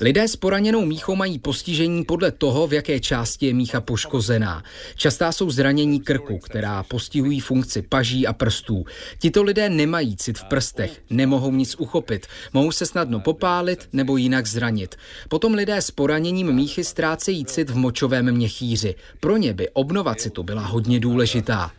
Lidé 0.00 0.28
s 0.28 0.36
poraněnou 0.36 0.84
míchou 0.84 1.16
mají 1.16 1.38
postižení 1.38 2.04
podle 2.04 2.32
toho, 2.32 2.66
v 2.66 2.72
jaké 2.72 3.00
části 3.00 3.46
je 3.46 3.54
mícha 3.54 3.80
poškozená. 3.80 4.62
Častá 4.96 5.32
jsou 5.32 5.50
zranění 5.50 6.00
krku, 6.00 6.38
která 6.38 6.82
postihují 6.82 7.40
funkci 7.40 7.82
paží 7.88 8.26
a 8.26 8.32
prstů. 8.32 8.84
Tito 9.18 9.42
lidé 9.42 9.68
nemají 9.68 10.16
cit 10.16 10.38
v 10.38 10.44
prstech, 10.44 11.02
nemohou 11.10 11.52
nic 11.52 11.74
uchopit, 11.78 12.26
mohou 12.52 12.72
se 12.72 12.86
snadno 12.86 13.20
popálit 13.20 13.88
nebo 13.92 14.16
jinak 14.16 14.46
zranit. 14.46 14.96
Potom 15.28 15.54
lidé 15.54 15.76
s 15.76 15.90
poraněním 15.90 16.52
míchy 16.52 16.84
ztrácejí 16.84 17.44
cit 17.44 17.70
v 17.70 17.76
močovém 17.76 18.32
měchýři. 18.32 18.94
Pro 19.20 19.36
ně 19.36 19.52
by 19.52 19.68
obnova 19.68 20.14
citu 20.14 20.42
byla 20.42 20.62
hodně 20.62 21.00
důležitá. 21.00 21.70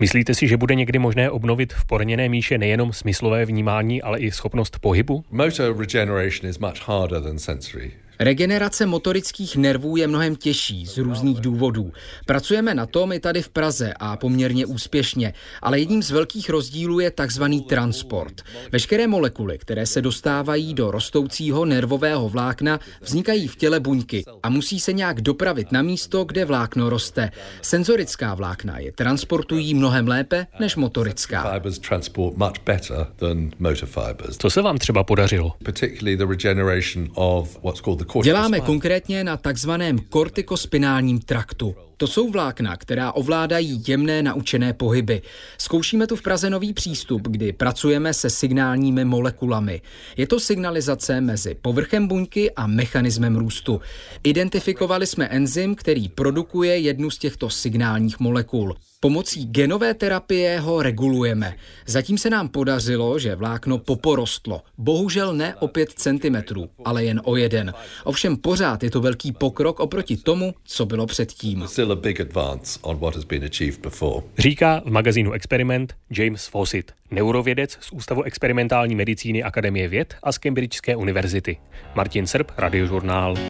Myslíte 0.00 0.34
si, 0.34 0.48
že 0.48 0.56
bude 0.56 0.74
někdy 0.74 0.98
možné 0.98 1.30
obnovit 1.30 1.72
v 1.72 1.84
poraněné 1.84 2.28
míše 2.28 2.58
nejenom 2.58 2.92
smyslové 2.92 3.44
vnímání, 3.44 4.02
ale 4.02 4.18
i 4.18 4.30
schopnost 4.30 4.78
pohybu? 4.78 5.24
Motor 5.30 5.78
regeneration 5.78 6.50
is 6.50 6.58
much 6.58 6.88
harder 6.88 7.22
than 7.22 7.38
sensory. 7.38 7.92
Regenerace 8.20 8.86
motorických 8.86 9.56
nervů 9.56 9.96
je 9.96 10.06
mnohem 10.06 10.36
těžší 10.36 10.86
z 10.86 10.98
různých 10.98 11.40
důvodů. 11.40 11.92
Pracujeme 12.26 12.74
na 12.74 12.86
tom 12.86 13.12
i 13.12 13.20
tady 13.20 13.42
v 13.42 13.48
Praze 13.48 13.94
a 14.00 14.16
poměrně 14.16 14.66
úspěšně, 14.66 15.32
ale 15.62 15.78
jedním 15.78 16.02
z 16.02 16.10
velkých 16.10 16.50
rozdílů 16.50 17.00
je 17.00 17.10
takzvaný 17.10 17.60
transport. 17.60 18.42
Veškeré 18.72 19.06
molekuly, 19.06 19.58
které 19.58 19.86
se 19.86 20.02
dostávají 20.02 20.74
do 20.74 20.90
rostoucího 20.90 21.64
nervového 21.64 22.28
vlákna, 22.28 22.80
vznikají 23.00 23.48
v 23.48 23.56
těle 23.56 23.80
buňky 23.80 24.24
a 24.42 24.50
musí 24.50 24.80
se 24.80 24.92
nějak 24.92 25.20
dopravit 25.20 25.72
na 25.72 25.82
místo, 25.82 26.24
kde 26.24 26.44
vlákno 26.44 26.90
roste. 26.90 27.30
Senzorická 27.62 28.34
vlákna 28.34 28.78
je 28.78 28.92
transportují 28.92 29.74
mnohem 29.74 30.08
lépe 30.08 30.46
než 30.60 30.76
motorická. 30.76 31.60
Co 34.38 34.50
se 34.50 34.62
vám 34.62 34.78
třeba 34.78 35.04
podařilo? 35.04 35.52
Děláme 38.22 38.60
konkrétně 38.60 39.24
na 39.24 39.36
takzvaném 39.36 39.98
kortikospinálním 39.98 41.20
traktu. 41.20 41.74
To 42.00 42.06
jsou 42.06 42.30
vlákna, 42.30 42.76
která 42.76 43.12
ovládají 43.12 43.82
jemné 43.86 44.22
naučené 44.22 44.72
pohyby. 44.72 45.22
Zkoušíme 45.58 46.06
tu 46.06 46.16
v 46.16 46.22
Praze 46.22 46.50
nový 46.50 46.72
přístup, 46.72 47.28
kdy 47.28 47.52
pracujeme 47.52 48.14
se 48.14 48.30
signálními 48.30 49.04
molekulami. 49.04 49.82
Je 50.16 50.26
to 50.26 50.40
signalizace 50.40 51.20
mezi 51.20 51.54
povrchem 51.62 52.08
buňky 52.08 52.50
a 52.50 52.66
mechanismem 52.66 53.36
růstu. 53.36 53.80
Identifikovali 54.24 55.06
jsme 55.06 55.28
enzym, 55.28 55.74
který 55.74 56.08
produkuje 56.08 56.78
jednu 56.78 57.10
z 57.10 57.18
těchto 57.18 57.50
signálních 57.50 58.20
molekul. 58.20 58.76
Pomocí 59.02 59.44
genové 59.44 59.94
terapie 59.94 60.60
ho 60.60 60.82
regulujeme. 60.82 61.54
Zatím 61.86 62.18
se 62.18 62.30
nám 62.30 62.48
podařilo, 62.48 63.18
že 63.18 63.34
vlákno 63.34 63.78
poporostlo. 63.78 64.62
Bohužel 64.78 65.34
ne 65.34 65.54
o 65.54 65.68
5 65.68 65.90
cm, 65.96 66.36
ale 66.84 67.04
jen 67.04 67.20
o 67.24 67.36
jeden. 67.36 67.74
Ovšem 68.04 68.36
pořád 68.36 68.82
je 68.82 68.90
to 68.90 69.00
velký 69.00 69.32
pokrok 69.32 69.80
oproti 69.80 70.16
tomu, 70.16 70.54
co 70.64 70.86
bylo 70.86 71.06
předtím. 71.06 71.64
Říká 74.38 74.82
v 74.84 74.90
magazínu 74.90 75.32
Experiment 75.32 75.94
James 76.10 76.46
Fawcett, 76.46 76.92
neurovědec 77.10 77.78
z 77.80 77.92
Ústavu 77.92 78.22
experimentální 78.22 78.94
medicíny 78.94 79.42
Akademie 79.42 79.88
věd 79.88 80.14
a 80.22 80.32
z 80.32 80.38
Cambridgeské 80.38 80.96
univerzity. 80.96 81.56
Martin 81.94 82.26
Srb, 82.26 82.52
Radiožurnál. 82.56 83.36